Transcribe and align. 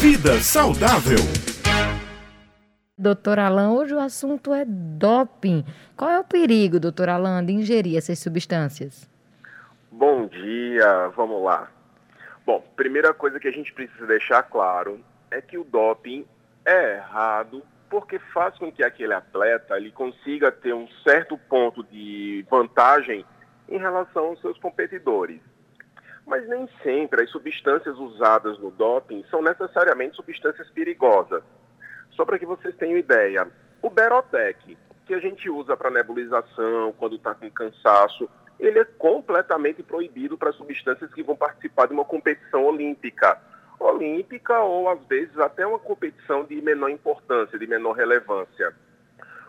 Vida 0.00 0.40
saudável. 0.40 1.18
Doutor 2.96 3.38
Alain, 3.38 3.68
hoje 3.68 3.92
o 3.92 3.98
assunto 3.98 4.54
é 4.54 4.64
doping. 4.64 5.62
Qual 5.94 6.10
é 6.10 6.18
o 6.18 6.24
perigo, 6.24 6.80
doutor 6.80 7.10
Alain, 7.10 7.44
de 7.44 7.52
ingerir 7.52 7.98
essas 7.98 8.18
substâncias? 8.18 9.06
Bom 9.92 10.26
dia, 10.26 11.08
vamos 11.14 11.44
lá. 11.44 11.70
Bom, 12.46 12.64
primeira 12.74 13.12
coisa 13.12 13.38
que 13.38 13.46
a 13.46 13.52
gente 13.52 13.74
precisa 13.74 14.06
deixar 14.06 14.42
claro 14.44 14.98
é 15.30 15.42
que 15.42 15.58
o 15.58 15.64
doping 15.64 16.24
é 16.64 16.96
errado 16.96 17.62
porque 17.90 18.18
faz 18.32 18.56
com 18.56 18.72
que 18.72 18.82
aquele 18.82 19.12
atleta 19.12 19.76
ele 19.76 19.92
consiga 19.92 20.50
ter 20.50 20.72
um 20.72 20.88
certo 21.06 21.36
ponto 21.36 21.84
de 21.84 22.42
vantagem 22.50 23.22
em 23.68 23.76
relação 23.76 24.28
aos 24.28 24.40
seus 24.40 24.56
competidores. 24.56 25.42
Mas 26.26 26.46
nem 26.48 26.68
sempre 26.82 27.22
as 27.22 27.30
substâncias 27.30 27.96
usadas 27.98 28.58
no 28.58 28.70
doping 28.70 29.24
são 29.30 29.42
necessariamente 29.42 30.16
substâncias 30.16 30.68
perigosas. 30.70 31.42
Só 32.12 32.24
para 32.24 32.38
que 32.38 32.46
vocês 32.46 32.74
tenham 32.76 32.98
ideia, 32.98 33.48
o 33.82 33.88
Berotec, 33.88 34.76
que 35.06 35.14
a 35.14 35.18
gente 35.18 35.48
usa 35.48 35.76
para 35.76 35.90
nebulização, 35.90 36.92
quando 36.98 37.16
está 37.16 37.34
com 37.34 37.50
cansaço, 37.50 38.28
ele 38.60 38.78
é 38.78 38.84
completamente 38.84 39.82
proibido 39.82 40.36
para 40.36 40.52
substâncias 40.52 41.12
que 41.12 41.22
vão 41.22 41.34
participar 41.34 41.86
de 41.86 41.94
uma 41.94 42.04
competição 42.04 42.64
olímpica. 42.64 43.38
Olímpica 43.78 44.60
ou, 44.60 44.88
às 44.90 45.02
vezes, 45.06 45.38
até 45.38 45.66
uma 45.66 45.78
competição 45.78 46.44
de 46.44 46.60
menor 46.60 46.90
importância, 46.90 47.58
de 47.58 47.66
menor 47.66 47.92
relevância. 47.92 48.74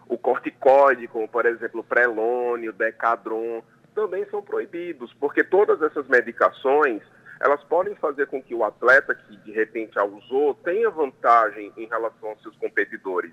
O 0.08 0.18
corticoide, 0.18 1.08
como 1.08 1.28
por 1.28 1.46
exemplo 1.46 1.82
o 1.82 1.84
prelônio, 1.84 2.72
decadron, 2.72 3.62
também 3.94 4.26
são 4.30 4.42
proibidos, 4.42 5.14
porque 5.20 5.44
todas 5.44 5.82
essas 5.82 6.08
medicações 6.08 7.02
elas 7.40 7.64
podem 7.64 7.96
fazer 7.96 8.28
com 8.28 8.42
que 8.42 8.54
o 8.54 8.64
atleta 8.64 9.16
que 9.16 9.36
de 9.38 9.52
repente 9.52 9.98
a 9.98 10.06
usou 10.06 10.54
tenha 10.54 10.90
vantagem 10.92 11.74
em 11.76 11.88
relação 11.88 12.30
aos 12.30 12.42
seus 12.44 12.56
competidores. 12.58 13.32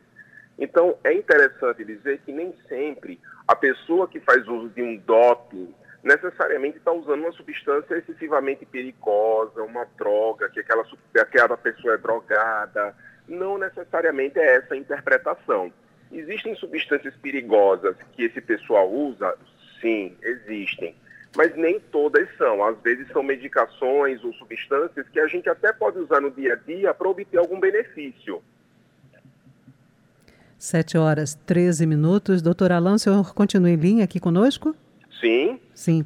Então 0.58 0.96
é 1.04 1.12
interessante 1.12 1.84
dizer 1.84 2.18
que 2.24 2.32
nem 2.32 2.54
sempre 2.68 3.20
a 3.46 3.54
pessoa 3.54 4.08
que 4.08 4.18
faz 4.20 4.48
uso 4.48 4.70
de 4.70 4.82
um 4.82 4.96
doping 4.96 5.74
necessariamente 6.02 6.78
está 6.78 6.90
usando 6.90 7.20
uma 7.20 7.32
substância 7.32 7.96
excessivamente 7.96 8.64
perigosa, 8.64 9.62
uma 9.62 9.86
droga, 9.98 10.48
que 10.48 10.60
aquela, 10.60 10.84
aquela 11.20 11.56
pessoa 11.56 11.94
é 11.94 11.98
drogada. 11.98 12.94
Não 13.26 13.58
necessariamente 13.58 14.38
é 14.38 14.56
essa 14.56 14.74
a 14.74 14.76
interpretação. 14.76 15.70
Existem 16.10 16.54
substâncias 16.54 17.14
perigosas 17.16 17.94
que 18.12 18.24
esse 18.24 18.40
pessoal 18.40 18.90
usa? 18.90 19.36
Sim, 19.80 20.16
existem. 20.22 20.94
Mas 21.36 21.54
nem 21.56 21.78
todas 21.92 22.28
são. 22.36 22.64
Às 22.64 22.80
vezes 22.80 23.06
são 23.08 23.22
medicações 23.22 24.22
ou 24.24 24.32
substâncias 24.34 25.06
que 25.08 25.20
a 25.20 25.26
gente 25.26 25.48
até 25.48 25.72
pode 25.72 25.98
usar 25.98 26.20
no 26.20 26.30
dia 26.30 26.54
a 26.54 26.56
dia 26.56 26.94
para 26.94 27.08
obter 27.08 27.38
algum 27.38 27.60
benefício. 27.60 28.42
Sete 30.58 30.98
horas, 30.98 31.34
13 31.46 31.86
minutos. 31.86 32.42
Doutor 32.42 32.72
Alain, 32.72 32.94
o 32.94 32.98
senhor 32.98 33.32
continua 33.34 33.70
em 33.70 33.76
linha 33.76 34.04
aqui 34.04 34.18
conosco? 34.18 34.74
Sim. 35.20 35.60
Sim. 35.72 36.04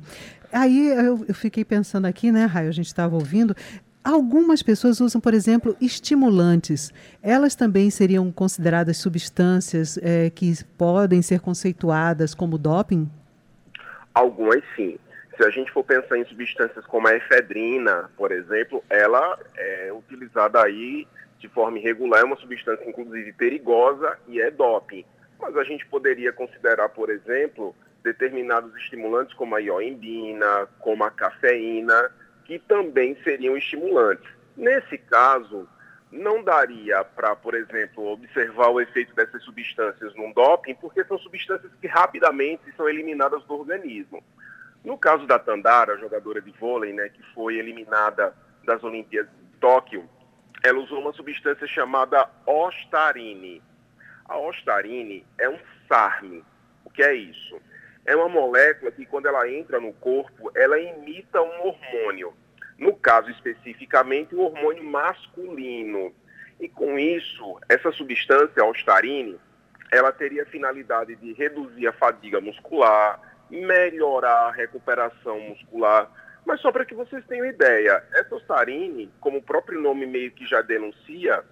Aí 0.52 0.88
eu, 0.90 1.24
eu 1.26 1.34
fiquei 1.34 1.64
pensando 1.64 2.04
aqui, 2.04 2.30
né, 2.30 2.44
Raio, 2.44 2.68
a 2.68 2.72
gente 2.72 2.86
estava 2.86 3.14
ouvindo. 3.14 3.56
Algumas 4.04 4.62
pessoas 4.62 5.00
usam, 5.00 5.20
por 5.20 5.32
exemplo, 5.32 5.76
estimulantes. 5.80 6.92
Elas 7.22 7.54
também 7.54 7.88
seriam 7.88 8.30
consideradas 8.30 8.98
substâncias 8.98 9.96
é, 10.02 10.28
que 10.28 10.52
podem 10.76 11.22
ser 11.22 11.40
conceituadas 11.40 12.34
como 12.34 12.58
doping? 12.58 13.08
Algumas 14.14 14.62
sim. 14.76 14.98
Se 15.36 15.44
a 15.44 15.50
gente 15.50 15.70
for 15.72 15.82
pensar 15.82 16.18
em 16.18 16.24
substâncias 16.26 16.84
como 16.86 17.08
a 17.08 17.14
efedrina, 17.14 18.10
por 18.16 18.30
exemplo, 18.30 18.84
ela 18.90 19.38
é 19.56 19.92
utilizada 19.92 20.62
aí 20.62 21.06
de 21.38 21.48
forma 21.48 21.78
irregular, 21.78 22.20
é 22.20 22.24
uma 22.24 22.36
substância 22.36 22.88
inclusive 22.88 23.32
perigosa 23.32 24.16
e 24.28 24.40
é 24.40 24.50
doping. 24.50 25.04
Mas 25.40 25.56
a 25.56 25.64
gente 25.64 25.84
poderia 25.86 26.32
considerar, 26.32 26.88
por 26.90 27.10
exemplo, 27.10 27.74
determinados 28.04 28.74
estimulantes 28.76 29.34
como 29.34 29.56
a 29.56 29.58
ioimbina, 29.58 30.68
como 30.78 31.02
a 31.02 31.10
cafeína, 31.10 32.10
que 32.44 32.58
também 32.58 33.16
seriam 33.24 33.56
estimulantes. 33.56 34.28
Nesse 34.56 34.98
caso, 34.98 35.68
não 36.12 36.44
daria 36.44 37.02
para, 37.02 37.34
por 37.34 37.54
exemplo, 37.54 38.12
observar 38.12 38.68
o 38.68 38.80
efeito 38.80 39.14
dessas 39.14 39.42
substâncias 39.42 40.14
num 40.14 40.30
doping, 40.32 40.74
porque 40.74 41.02
são 41.04 41.18
substâncias 41.18 41.72
que 41.80 41.86
rapidamente 41.86 42.70
são 42.76 42.86
eliminadas 42.86 43.42
do 43.44 43.54
organismo. 43.54 44.22
No 44.84 44.98
caso 44.98 45.26
da 45.26 45.38
Tandara, 45.38 45.96
jogadora 45.96 46.42
de 46.42 46.50
vôlei, 46.52 46.92
né, 46.92 47.08
que 47.08 47.22
foi 47.32 47.56
eliminada 47.56 48.34
das 48.64 48.84
Olimpíadas 48.84 49.32
de 49.32 49.58
Tóquio, 49.58 50.06
ela 50.62 50.78
usou 50.78 51.00
uma 51.00 51.14
substância 51.14 51.66
chamada 51.66 52.28
ostarine. 52.46 53.62
A 54.26 54.36
ostarine 54.38 55.24
é 55.38 55.48
um 55.48 55.58
SARM. 55.88 56.42
O 56.84 56.90
que 56.90 57.02
é 57.02 57.14
isso? 57.14 57.58
É 58.04 58.14
uma 58.14 58.28
molécula 58.28 58.90
que, 58.92 59.06
quando 59.06 59.26
ela 59.26 59.48
entra 59.48 59.80
no 59.80 59.92
corpo, 59.94 60.50
ela 60.54 60.78
imita 60.78 61.40
um 61.40 61.68
hormônio. 61.68 62.34
No 62.82 62.96
caso 62.96 63.30
especificamente, 63.30 64.34
o 64.34 64.40
hormônio 64.40 64.82
masculino. 64.82 66.12
E 66.58 66.68
com 66.68 66.98
isso, 66.98 67.60
essa 67.68 67.92
substância, 67.92 68.60
a 68.60 68.66
ostarine, 68.66 69.38
ela 69.92 70.10
teria 70.10 70.42
a 70.42 70.46
finalidade 70.46 71.14
de 71.14 71.32
reduzir 71.32 71.86
a 71.86 71.92
fadiga 71.92 72.40
muscular, 72.40 73.20
melhorar 73.48 74.48
a 74.48 74.50
recuperação 74.50 75.38
muscular. 75.38 76.10
Mas 76.44 76.60
só 76.60 76.72
para 76.72 76.84
que 76.84 76.92
vocês 76.92 77.24
tenham 77.26 77.46
ideia, 77.46 78.02
essa 78.14 78.34
ostarine, 78.34 79.08
como 79.20 79.38
o 79.38 79.42
próprio 79.42 79.80
nome 79.80 80.04
meio 80.04 80.32
que 80.32 80.44
já 80.44 80.60
denuncia, 80.60 81.44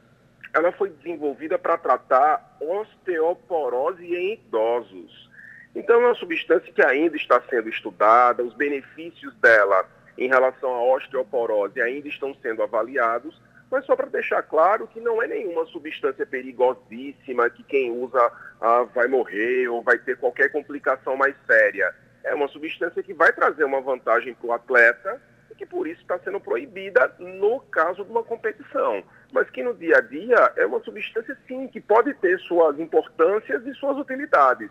ela 0.52 0.72
foi 0.72 0.90
desenvolvida 0.90 1.56
para 1.56 1.78
tratar 1.78 2.56
osteoporose 2.60 4.04
em 4.04 4.32
idosos. 4.32 5.30
Então 5.76 5.94
é 6.02 6.06
uma 6.06 6.14
substância 6.16 6.72
que 6.72 6.84
ainda 6.84 7.14
está 7.14 7.40
sendo 7.48 7.68
estudada, 7.68 8.42
os 8.42 8.54
benefícios 8.54 9.32
dela 9.36 9.88
em 10.20 10.28
relação 10.28 10.70
à 10.70 10.84
osteoporose 10.94 11.80
ainda 11.80 12.06
estão 12.06 12.34
sendo 12.42 12.62
avaliados, 12.62 13.40
mas 13.70 13.86
só 13.86 13.96
para 13.96 14.06
deixar 14.06 14.42
claro 14.42 14.86
que 14.86 15.00
não 15.00 15.22
é 15.22 15.26
nenhuma 15.26 15.64
substância 15.66 16.26
perigosíssima, 16.26 17.48
que 17.48 17.62
quem 17.62 17.90
usa 17.90 18.30
ah, 18.60 18.82
vai 18.94 19.08
morrer 19.08 19.68
ou 19.68 19.82
vai 19.82 19.98
ter 19.98 20.18
qualquer 20.18 20.52
complicação 20.52 21.16
mais 21.16 21.34
séria. 21.46 21.94
É 22.22 22.34
uma 22.34 22.48
substância 22.48 23.02
que 23.02 23.14
vai 23.14 23.32
trazer 23.32 23.64
uma 23.64 23.80
vantagem 23.80 24.34
para 24.34 24.46
o 24.46 24.52
atleta 24.52 25.22
e 25.50 25.54
que 25.54 25.64
por 25.64 25.86
isso 25.86 26.02
está 26.02 26.18
sendo 26.18 26.38
proibida 26.38 27.14
no 27.18 27.60
caso 27.60 28.04
de 28.04 28.10
uma 28.10 28.22
competição. 28.22 29.02
Mas 29.32 29.48
que 29.48 29.62
no 29.62 29.72
dia 29.72 29.96
a 29.96 30.00
dia 30.02 30.52
é 30.56 30.66
uma 30.66 30.80
substância, 30.80 31.34
sim, 31.48 31.66
que 31.68 31.80
pode 31.80 32.12
ter 32.14 32.38
suas 32.40 32.78
importâncias 32.78 33.64
e 33.66 33.72
suas 33.74 33.96
utilidades. 33.96 34.70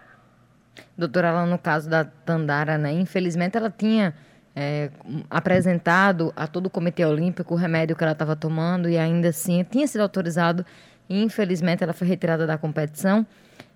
Doutora, 0.96 1.31
lá 1.31 1.46
no 1.46 1.58
caso 1.58 1.90
da 1.90 2.06
Tandara, 2.06 2.78
né, 2.78 2.92
infelizmente 2.92 3.58
ela 3.58 3.72
tinha 3.72 4.14
é, 4.59 4.92
apresentado 5.30 6.34
a 6.36 6.46
todo 6.46 6.66
o 6.66 6.70
Comitê 6.70 7.06
Olímpico 7.06 7.53
o 7.53 7.58
remédio 7.58 7.96
que 7.96 8.03
ela 8.03 8.12
estava 8.12 8.36
tomando 8.36 8.90
e 8.90 8.97
ainda 8.97 9.30
assim 9.30 9.64
tinha 9.64 9.88
sido 9.88 10.02
autorizado 10.02 10.66
e 11.08 11.24
infelizmente 11.24 11.81
ela 11.81 11.94
foi 11.94 12.06
retirada 12.06 12.46
da 12.46 12.58
competição. 12.58 13.25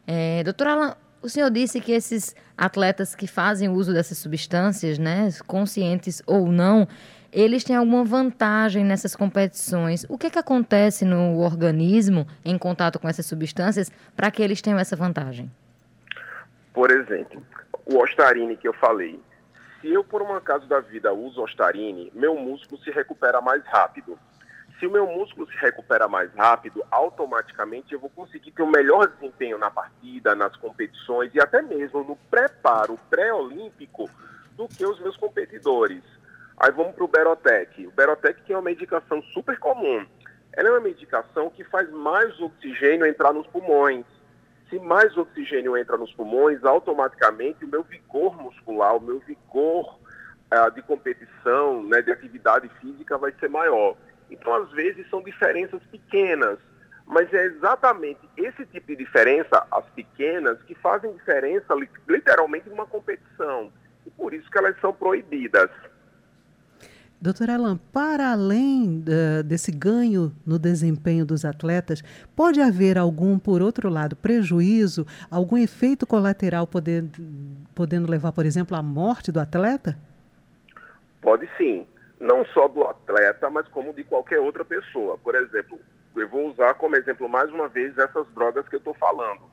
É, 0.05 0.43
doutora 0.43 0.71
Alan, 0.73 0.95
o 1.21 1.29
senhor 1.29 1.49
disse 1.49 1.79
que 1.79 1.93
esses 1.93 2.35
atletas 2.57 3.15
que 3.15 3.27
fazem 3.27 3.69
uso 3.69 3.93
dessas 3.93 4.17
substâncias, 4.17 4.99
né, 4.99 5.29
conscientes 5.47 6.21
ou 6.27 6.51
não, 6.51 6.85
eles 7.31 7.63
têm 7.63 7.77
alguma 7.77 8.03
vantagem 8.03 8.83
nessas 8.83 9.15
competições. 9.15 10.05
O 10.09 10.17
que, 10.17 10.27
é 10.27 10.29
que 10.29 10.37
acontece 10.37 11.05
no 11.05 11.39
organismo 11.39 12.27
em 12.43 12.57
contato 12.57 12.99
com 12.99 13.07
essas 13.07 13.25
substâncias 13.25 13.89
para 14.17 14.29
que 14.29 14.43
eles 14.43 14.61
tenham 14.61 14.77
essa 14.77 14.97
vantagem? 14.97 15.49
Por 16.73 16.91
exemplo, 16.91 17.41
o 17.85 17.99
ostarine 17.99 18.57
que 18.57 18.67
eu 18.67 18.73
falei, 18.73 19.17
se 19.83 19.91
eu, 19.91 20.01
por 20.01 20.21
um 20.21 20.33
acaso 20.33 20.65
da 20.65 20.79
vida, 20.79 21.13
uso 21.13 21.43
Ostarine, 21.43 22.09
meu 22.15 22.37
músculo 22.37 22.81
se 22.81 22.89
recupera 22.89 23.41
mais 23.41 23.61
rápido. 23.65 24.17
Se 24.79 24.87
o 24.87 24.91
meu 24.91 25.05
músculo 25.05 25.45
se 25.51 25.57
recupera 25.57 26.07
mais 26.07 26.33
rápido, 26.33 26.81
automaticamente 26.89 27.93
eu 27.93 27.99
vou 27.99 28.09
conseguir 28.09 28.51
ter 28.51 28.63
um 28.63 28.71
melhor 28.71 29.09
desempenho 29.09 29.57
na 29.57 29.69
partida, 29.69 30.33
nas 30.35 30.55
competições 30.55 31.35
e 31.35 31.41
até 31.41 31.61
mesmo 31.61 32.01
no 32.01 32.15
preparo 32.31 32.97
pré-olímpico 33.09 34.09
do 34.53 34.69
que 34.69 34.85
os 34.85 34.97
meus 35.01 35.17
competidores. 35.17 36.01
Aí 36.57 36.71
vamos 36.71 36.95
para 36.95 37.03
o 37.03 37.07
Berotec. 37.09 37.85
O 37.85 37.91
Berotec 37.91 38.41
é 38.53 38.55
uma 38.55 38.61
medicação 38.61 39.21
super 39.33 39.59
comum. 39.59 40.05
Ela 40.53 40.69
é 40.69 40.71
uma 40.71 40.79
medicação 40.79 41.49
que 41.49 41.65
faz 41.65 41.91
mais 41.91 42.39
oxigênio 42.39 43.05
entrar 43.05 43.33
nos 43.33 43.47
pulmões 43.47 44.05
se 44.73 44.79
mais 44.79 45.15
oxigênio 45.15 45.77
entra 45.77 45.97
nos 45.97 46.11
pulmões, 46.13 46.63
automaticamente 46.63 47.63
o 47.63 47.67
meu 47.67 47.83
vigor 47.83 48.35
muscular, 48.41 48.95
o 48.95 48.99
meu 48.99 49.19
vigor 49.19 49.99
uh, 50.51 50.71
de 50.73 50.81
competição, 50.81 51.83
né, 51.83 52.01
de 52.01 52.11
atividade 52.11 52.67
física 52.81 53.15
vai 53.19 53.31
ser 53.39 53.49
maior. 53.49 53.95
Então, 54.31 54.51
às 54.55 54.71
vezes, 54.71 55.07
são 55.11 55.21
diferenças 55.21 55.79
pequenas, 55.91 56.57
mas 57.05 57.31
é 57.31 57.45
exatamente 57.45 58.21
esse 58.35 58.65
tipo 58.65 58.87
de 58.87 58.95
diferença, 58.95 59.63
as 59.71 59.85
pequenas, 59.89 60.59
que 60.63 60.73
fazem 60.73 61.13
diferença 61.13 61.75
literalmente 62.07 62.67
numa 62.67 62.87
competição. 62.87 63.71
E 64.07 64.09
por 64.09 64.33
isso 64.33 64.49
que 64.49 64.57
elas 64.57 64.75
são 64.81 64.91
proibidas. 64.91 65.69
Doutor 67.23 67.49
Alan, 67.49 67.77
para 67.93 68.33
além 68.33 69.01
uh, 69.07 69.43
desse 69.43 69.71
ganho 69.71 70.33
no 70.45 70.59
desempenho 70.59 71.25
dos 71.25 71.45
atletas, 71.45 72.03
pode 72.35 72.59
haver 72.59 72.97
algum, 72.97 73.39
por 73.39 73.61
outro 73.61 73.87
lado, 73.87 74.13
prejuízo, 74.13 75.07
algum 75.31 75.57
efeito 75.57 76.05
colateral 76.05 76.67
poder, 76.67 77.05
podendo 77.73 78.11
levar, 78.11 78.33
por 78.33 78.45
exemplo, 78.45 78.75
à 78.75 78.83
morte 78.83 79.31
do 79.31 79.39
atleta? 79.39 79.97
Pode 81.21 81.49
sim. 81.57 81.87
Não 82.19 82.43
só 82.47 82.67
do 82.67 82.83
atleta, 82.83 83.49
mas 83.49 83.69
como 83.69 83.93
de 83.93 84.03
qualquer 84.03 84.41
outra 84.41 84.65
pessoa. 84.65 85.17
Por 85.17 85.33
exemplo, 85.33 85.79
eu 86.17 86.27
vou 86.27 86.51
usar 86.51 86.73
como 86.73 86.97
exemplo 86.97 87.29
mais 87.29 87.49
uma 87.51 87.69
vez 87.69 87.97
essas 87.97 88.27
drogas 88.35 88.67
que 88.67 88.75
eu 88.75 88.79
estou 88.79 88.95
falando. 88.95 89.43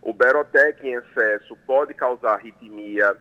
O 0.00 0.14
Berotec 0.14 0.88
em 0.88 0.94
excesso 0.94 1.54
pode 1.66 1.92
causar 1.92 2.36
arritmia. 2.36 3.14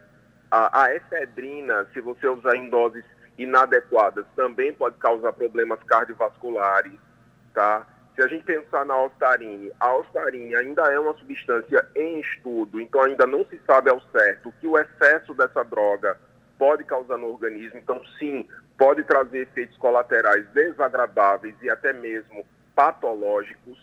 A, 0.50 0.84
a 0.84 0.96
efedrina, 0.96 1.86
se 1.94 2.00
você 2.00 2.30
usar 2.30 2.56
em 2.56 2.70
doses 2.70 3.04
inadequadas, 3.42 4.26
também 4.36 4.74
pode 4.74 4.98
causar 4.98 5.34
problemas 5.34 5.82
cardiovasculares, 5.84 7.00
tá? 7.54 7.88
Se 8.16 8.22
a 8.22 8.28
gente 8.28 8.44
pensar 8.44 8.86
na 8.86 9.02
ostarine, 9.02 9.72
a 9.80 9.96
ostarine 9.96 10.54
ainda 10.56 10.82
é 10.92 11.00
uma 11.00 11.14
substância 11.14 11.88
em 11.96 12.20
estudo, 12.20 12.82
então 12.82 13.02
ainda 13.02 13.26
não 13.26 13.46
se 13.46 13.58
sabe 13.66 13.90
ao 13.90 14.02
certo 14.12 14.54
que 14.60 14.68
o 14.68 14.78
excesso 14.78 15.34
dessa 15.34 15.64
droga 15.64 16.18
pode 16.58 16.84
causar 16.84 17.18
no 17.18 17.28
organismo. 17.28 17.80
Então, 17.80 18.02
sim, 18.20 18.46
pode 18.78 19.06
trazer 19.06 19.44
efeitos 19.44 19.78
colaterais 19.78 20.46
desagradáveis 20.50 21.56
e 21.62 21.70
até 21.70 21.94
mesmo 21.94 22.46
patológicos, 22.76 23.78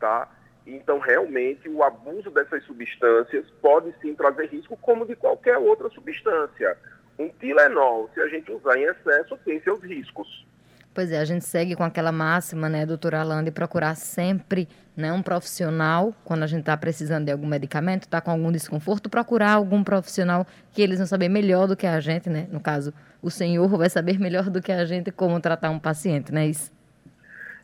tá? 0.00 0.26
Então, 0.66 0.98
realmente, 0.98 1.68
o 1.68 1.82
abuso 1.82 2.30
dessas 2.30 2.64
substâncias 2.64 3.44
pode 3.60 3.92
sim 4.00 4.14
trazer 4.14 4.46
risco, 4.46 4.76
como 4.76 5.04
de 5.04 5.16
qualquer 5.16 5.58
outra 5.58 5.90
substância. 5.90 6.78
Um 7.18 7.28
Tilenol, 7.28 8.10
se 8.14 8.20
a 8.20 8.28
gente 8.28 8.50
usar 8.50 8.76
em 8.76 8.84
excesso, 8.84 9.36
tem 9.44 9.60
seus 9.60 9.82
riscos. 9.82 10.46
Pois 10.94 11.10
é, 11.10 11.18
a 11.18 11.24
gente 11.24 11.44
segue 11.46 11.74
com 11.74 11.82
aquela 11.82 12.12
máxima, 12.12 12.68
né, 12.68 12.84
doutora 12.84 13.20
Alanda, 13.20 13.44
de 13.44 13.50
procurar 13.50 13.94
sempre 13.94 14.68
né, 14.94 15.10
um 15.10 15.22
profissional, 15.22 16.14
quando 16.22 16.42
a 16.42 16.46
gente 16.46 16.60
está 16.60 16.76
precisando 16.76 17.24
de 17.24 17.32
algum 17.32 17.46
medicamento, 17.46 18.02
está 18.02 18.20
com 18.20 18.30
algum 18.30 18.52
desconforto, 18.52 19.08
procurar 19.08 19.52
algum 19.52 19.82
profissional 19.82 20.46
que 20.70 20.82
eles 20.82 20.98
vão 20.98 21.06
saber 21.06 21.30
melhor 21.30 21.66
do 21.66 21.74
que 21.74 21.86
a 21.86 21.98
gente, 21.98 22.28
né? 22.28 22.46
No 22.50 22.60
caso, 22.60 22.92
o 23.22 23.30
senhor 23.30 23.68
vai 23.78 23.88
saber 23.88 24.18
melhor 24.18 24.50
do 24.50 24.60
que 24.60 24.70
a 24.70 24.84
gente 24.84 25.10
como 25.10 25.40
tratar 25.40 25.70
um 25.70 25.78
paciente, 25.78 26.30
não 26.30 26.42
é 26.42 26.48
isso? 26.48 26.70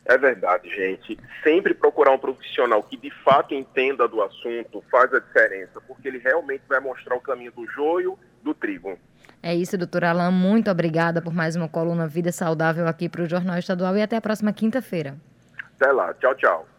É 0.05 0.17
verdade, 0.17 0.67
gente. 0.73 1.19
Sempre 1.43 1.75
procurar 1.75 2.11
um 2.11 2.17
profissional 2.17 2.81
que 2.81 2.97
de 2.97 3.11
fato 3.23 3.53
entenda 3.53 4.07
do 4.07 4.23
assunto 4.23 4.83
faz 4.89 5.13
a 5.13 5.19
diferença, 5.19 5.79
porque 5.87 6.07
ele 6.07 6.17
realmente 6.17 6.63
vai 6.67 6.79
mostrar 6.79 7.15
o 7.15 7.21
caminho 7.21 7.51
do 7.51 7.67
joio 7.67 8.17
do 8.43 8.53
trigo. 8.53 8.97
É 9.41 9.55
isso, 9.55 9.77
doutora 9.77 10.09
Alain. 10.09 10.31
Muito 10.31 10.69
obrigada 10.69 11.21
por 11.21 11.33
mais 11.33 11.55
uma 11.55 11.69
coluna 11.69 12.07
Vida 12.07 12.31
Saudável 12.31 12.87
aqui 12.87 13.07
para 13.07 13.21
o 13.21 13.25
Jornal 13.25 13.57
Estadual 13.57 13.95
e 13.97 14.01
até 14.01 14.17
a 14.17 14.21
próxima 14.21 14.51
quinta-feira. 14.51 15.15
Até 15.79 15.91
lá. 15.91 16.13
Tchau, 16.15 16.35
tchau. 16.35 16.69